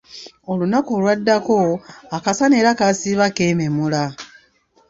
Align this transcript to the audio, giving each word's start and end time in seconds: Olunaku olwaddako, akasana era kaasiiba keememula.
Olunaku 0.51 0.89
olwaddako, 0.97 1.57
akasana 2.17 2.53
era 2.61 2.77
kaasiiba 2.79 3.27
keememula. 3.37 4.03